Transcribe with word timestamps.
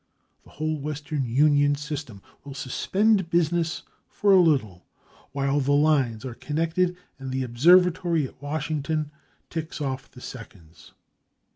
The 0.45 0.49
whole 0.49 0.79
Western 0.79 1.25
Union 1.29 1.75
system 1.75 2.23
will 2.43 2.55
suspend 2.55 3.29
business 3.29 3.83
for 4.09 4.31
a 4.31 4.41
little, 4.41 4.83
while 5.31 5.59
the 5.59 5.73
lines 5.73 6.25
are 6.25 6.33
connected 6.33 6.97
and 7.19 7.29
the 7.31 7.43
observatory 7.43 8.27
at 8.27 8.41
Washington 8.41 9.11
ticks 9.51 9.79
off 9.79 10.09
the 10.09 10.19
seconds. 10.19 10.93